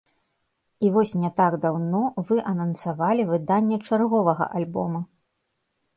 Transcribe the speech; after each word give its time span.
І 0.87 0.89
вось 0.95 1.11
не 1.25 1.29
так 1.41 1.57
даўно 1.65 2.01
вы 2.29 2.35
анансавалі 2.53 3.29
выданне 3.33 3.77
чарговага 3.87 4.45
альбома. 4.61 5.07